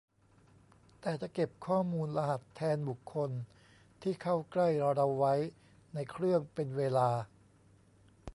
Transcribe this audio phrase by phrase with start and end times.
[1.01, 3.31] แต่จะเก็บข้อมูลรหัสแทนบุคคล
[4.01, 5.33] ที่เข้าใกล้เราไว้
[5.93, 7.09] ในเครื่องเป็นเวลา